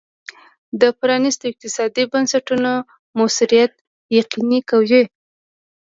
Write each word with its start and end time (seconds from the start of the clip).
د 0.81 0.83
پرانیستو 0.99 1.43
اقتصادي 1.51 2.03
بنسټونو 2.11 2.71
موثریت 3.17 3.73
یقیني 4.19 4.61
کوي. 4.69 5.03